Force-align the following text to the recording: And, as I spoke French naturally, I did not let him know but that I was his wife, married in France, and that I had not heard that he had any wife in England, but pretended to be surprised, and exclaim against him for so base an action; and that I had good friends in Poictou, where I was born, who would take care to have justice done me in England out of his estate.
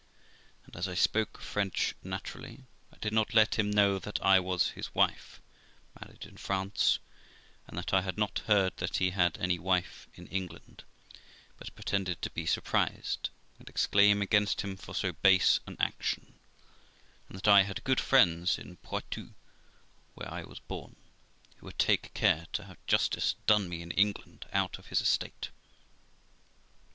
And, 0.65 0.75
as 0.75 0.87
I 0.87 0.95
spoke 0.95 1.37
French 1.39 1.93
naturally, 2.03 2.63
I 2.91 2.97
did 2.97 3.13
not 3.13 3.35
let 3.35 3.59
him 3.59 3.69
know 3.69 3.99
but 3.99 4.15
that 4.15 4.25
I 4.25 4.39
was 4.39 4.71
his 4.71 4.91
wife, 4.95 5.39
married 6.01 6.25
in 6.25 6.37
France, 6.37 6.97
and 7.67 7.77
that 7.77 7.93
I 7.93 8.01
had 8.01 8.17
not 8.17 8.39
heard 8.47 8.77
that 8.77 8.97
he 8.97 9.11
had 9.11 9.37
any 9.37 9.59
wife 9.59 10.07
in 10.15 10.25
England, 10.29 10.85
but 11.59 11.75
pretended 11.75 12.19
to 12.23 12.31
be 12.31 12.47
surprised, 12.47 13.29
and 13.59 13.69
exclaim 13.69 14.23
against 14.23 14.61
him 14.61 14.75
for 14.75 14.95
so 14.95 15.11
base 15.13 15.59
an 15.67 15.77
action; 15.79 16.33
and 17.29 17.37
that 17.37 17.47
I 17.47 17.61
had 17.61 17.83
good 17.83 17.99
friends 17.99 18.57
in 18.57 18.77
Poictou, 18.77 19.35
where 20.15 20.33
I 20.33 20.41
was 20.41 20.61
born, 20.61 20.95
who 21.57 21.67
would 21.67 21.77
take 21.77 22.11
care 22.15 22.47
to 22.53 22.63
have 22.63 22.83
justice 22.87 23.35
done 23.45 23.69
me 23.69 23.83
in 23.83 23.91
England 23.91 24.47
out 24.51 24.79
of 24.79 24.87
his 24.87 24.99
estate. 25.01 25.49